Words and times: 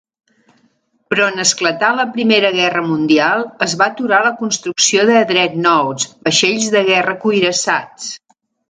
Però 1.13 1.27
en 1.33 1.41
esclatar 1.43 1.89
la 1.99 2.05
Primera 2.15 2.51
Guerra 2.57 2.83
Mundial, 2.93 3.45
es 3.69 3.77
va 3.83 3.91
aturar 3.95 4.25
la 4.31 4.35
construcció 4.43 5.07
de 5.15 5.23
"dreadnoughts", 5.35 6.13
vaixells 6.29 6.77
de 6.79 6.87
guerra 6.93 7.19
cuirassats. 7.27 8.15